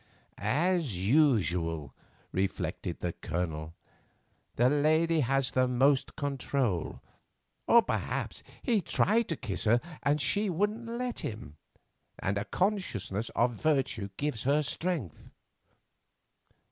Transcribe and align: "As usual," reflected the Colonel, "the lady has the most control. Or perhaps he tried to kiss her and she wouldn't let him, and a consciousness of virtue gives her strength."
"As 0.39 1.07
usual," 1.07 1.93
reflected 2.31 3.01
the 3.01 3.13
Colonel, 3.13 3.75
"the 4.55 4.67
lady 4.67 5.19
has 5.19 5.51
the 5.51 5.67
most 5.67 6.15
control. 6.15 7.01
Or 7.67 7.83
perhaps 7.83 8.41
he 8.63 8.81
tried 8.81 9.27
to 9.29 9.35
kiss 9.37 9.65
her 9.65 9.79
and 10.01 10.19
she 10.19 10.49
wouldn't 10.49 10.87
let 10.87 11.19
him, 11.19 11.55
and 12.17 12.39
a 12.39 12.45
consciousness 12.45 13.29
of 13.35 13.53
virtue 13.61 14.09
gives 14.17 14.41
her 14.41 14.63
strength." 14.63 15.29